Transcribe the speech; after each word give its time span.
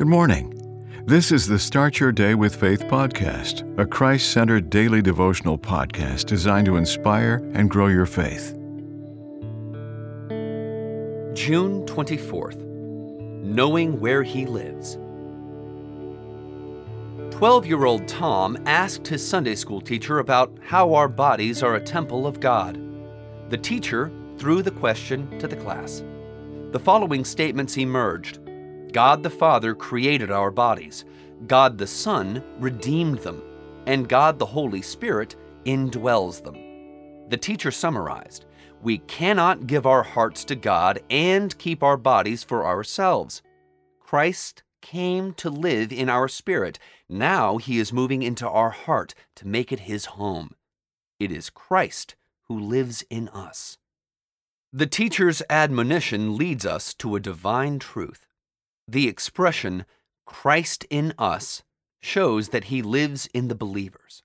Good 0.00 0.08
morning. 0.08 1.04
This 1.04 1.30
is 1.30 1.46
the 1.46 1.58
Start 1.58 2.00
Your 2.00 2.10
Day 2.10 2.34
with 2.34 2.56
Faith 2.56 2.84
podcast, 2.84 3.78
a 3.78 3.84
Christ 3.84 4.30
centered 4.30 4.70
daily 4.70 5.02
devotional 5.02 5.58
podcast 5.58 6.24
designed 6.24 6.64
to 6.68 6.78
inspire 6.78 7.46
and 7.52 7.68
grow 7.68 7.88
your 7.88 8.06
faith. 8.06 8.54
June 11.34 11.84
24th 11.84 12.64
Knowing 13.42 14.00
Where 14.00 14.22
He 14.22 14.46
Lives. 14.46 14.94
12 17.36 17.66
year 17.66 17.84
old 17.84 18.08
Tom 18.08 18.56
asked 18.64 19.06
his 19.06 19.28
Sunday 19.28 19.54
school 19.54 19.82
teacher 19.82 20.20
about 20.20 20.50
how 20.62 20.94
our 20.94 21.08
bodies 21.08 21.62
are 21.62 21.74
a 21.74 21.84
temple 21.84 22.26
of 22.26 22.40
God. 22.40 22.80
The 23.50 23.58
teacher 23.58 24.10
threw 24.38 24.62
the 24.62 24.70
question 24.70 25.38
to 25.40 25.46
the 25.46 25.56
class. 25.56 26.02
The 26.70 26.80
following 26.80 27.22
statements 27.22 27.76
emerged 27.76 28.38
God 28.92 29.22
the 29.22 29.30
Father 29.30 29.74
created 29.74 30.30
our 30.30 30.50
bodies, 30.50 31.04
God 31.46 31.78
the 31.78 31.86
Son 31.86 32.42
redeemed 32.58 33.18
them, 33.20 33.42
and 33.86 34.08
God 34.08 34.38
the 34.38 34.46
Holy 34.46 34.82
Spirit 34.82 35.36
indwells 35.64 36.42
them. 36.42 37.28
The 37.28 37.36
teacher 37.36 37.70
summarized 37.70 38.46
We 38.82 38.98
cannot 38.98 39.66
give 39.66 39.86
our 39.86 40.02
hearts 40.02 40.44
to 40.46 40.56
God 40.56 41.00
and 41.10 41.56
keep 41.58 41.82
our 41.82 41.96
bodies 41.96 42.42
for 42.42 42.66
ourselves. 42.66 43.42
Christ 44.00 44.62
came 44.80 45.34
to 45.34 45.50
live 45.50 45.92
in 45.92 46.08
our 46.08 46.26
spirit. 46.28 46.78
Now 47.08 47.58
he 47.58 47.78
is 47.78 47.92
moving 47.92 48.22
into 48.22 48.48
our 48.48 48.70
heart 48.70 49.14
to 49.36 49.46
make 49.46 49.70
it 49.72 49.80
his 49.80 50.06
home. 50.06 50.54
It 51.18 51.30
is 51.30 51.50
Christ 51.50 52.16
who 52.48 52.58
lives 52.58 53.04
in 53.10 53.28
us. 53.28 53.78
The 54.72 54.86
teacher's 54.86 55.42
admonition 55.50 56.36
leads 56.36 56.64
us 56.64 56.94
to 56.94 57.16
a 57.16 57.20
divine 57.20 57.78
truth. 57.78 58.26
The 58.90 59.06
expression, 59.06 59.84
Christ 60.26 60.84
in 60.90 61.14
us, 61.16 61.62
shows 62.00 62.48
that 62.48 62.64
he 62.64 62.82
lives 62.82 63.28
in 63.32 63.46
the 63.46 63.54
believers. 63.54 64.24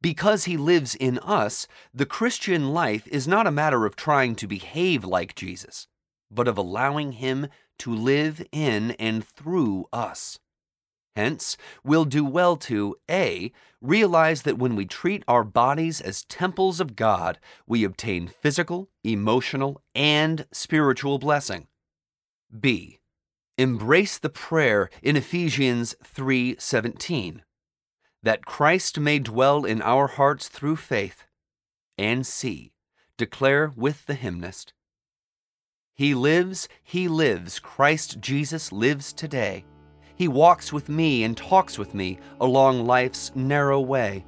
Because 0.00 0.46
he 0.46 0.56
lives 0.56 0.96
in 0.96 1.20
us, 1.20 1.68
the 1.94 2.04
Christian 2.04 2.70
life 2.72 3.06
is 3.06 3.28
not 3.28 3.46
a 3.46 3.52
matter 3.52 3.86
of 3.86 3.94
trying 3.94 4.34
to 4.34 4.48
behave 4.48 5.04
like 5.04 5.36
Jesus, 5.36 5.86
but 6.28 6.48
of 6.48 6.58
allowing 6.58 7.12
him 7.12 7.46
to 7.78 7.94
live 7.94 8.44
in 8.50 8.92
and 8.92 9.24
through 9.24 9.86
us. 9.92 10.40
Hence, 11.14 11.56
we'll 11.84 12.04
do 12.04 12.24
well 12.24 12.56
to 12.56 12.96
A. 13.08 13.52
Realize 13.80 14.42
that 14.42 14.58
when 14.58 14.74
we 14.74 14.86
treat 14.86 15.22
our 15.28 15.44
bodies 15.44 16.00
as 16.00 16.24
temples 16.24 16.80
of 16.80 16.96
God, 16.96 17.38
we 17.64 17.84
obtain 17.84 18.26
physical, 18.26 18.88
emotional, 19.04 19.80
and 19.94 20.46
spiritual 20.50 21.20
blessing. 21.20 21.68
B. 22.58 22.98
Embrace 23.58 24.16
the 24.16 24.30
prayer 24.30 24.88
in 25.02 25.14
Ephesians 25.14 25.94
3:17 26.02 27.42
that 28.22 28.46
Christ 28.46 28.98
may 28.98 29.18
dwell 29.18 29.66
in 29.66 29.82
our 29.82 30.06
hearts 30.06 30.48
through 30.48 30.76
faith. 30.76 31.24
And 31.98 32.26
C. 32.26 32.72
Declare 33.18 33.72
with 33.76 34.06
the 34.06 34.14
hymnist 34.14 34.72
He 35.92 36.14
lives, 36.14 36.66
he 36.82 37.08
lives, 37.08 37.58
Christ 37.58 38.20
Jesus 38.20 38.72
lives 38.72 39.12
today. 39.12 39.66
He 40.16 40.28
walks 40.28 40.72
with 40.72 40.88
me 40.88 41.22
and 41.22 41.36
talks 41.36 41.76
with 41.76 41.92
me 41.94 42.18
along 42.40 42.86
life's 42.86 43.32
narrow 43.34 43.80
way. 43.80 44.24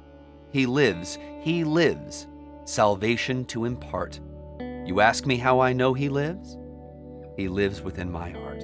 He 0.51 0.67
lives, 0.67 1.17
he 1.41 1.63
lives, 1.63 2.27
salvation 2.65 3.43
to 3.45 3.65
impart. 3.65 4.19
You 4.85 4.99
ask 4.99 5.25
me 5.25 5.37
how 5.37 5.59
I 5.59 5.73
know 5.73 5.95
he 5.95 6.09
lives? 6.09 6.59
He 7.35 7.47
lives 7.47 7.81
within 7.81 8.11
my 8.11 8.29
heart. 8.29 8.63